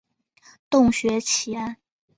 [0.67, 1.77] 洞穴奇案。